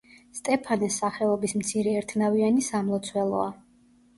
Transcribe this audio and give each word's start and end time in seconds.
სტეფანეს 0.37 0.95
სახელობის 1.01 1.53
მცირე 1.61 1.93
ერთნავიანი 1.99 2.67
სამლოცველოა. 2.71 3.49